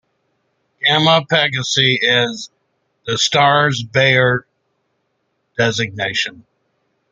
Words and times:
"Gamma 0.83 1.23
Pegasi" 1.31 1.99
is 2.01 2.49
the 3.05 3.19
star's 3.19 3.83
Bayer 3.83 4.47
designation. 5.59 6.43